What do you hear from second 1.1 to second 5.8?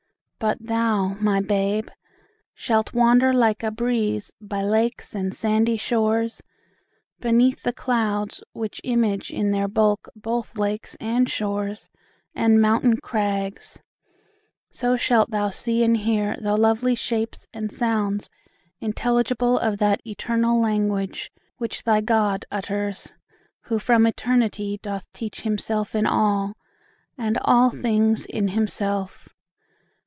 my babe! shalt wander like a breeze By lakes and sandy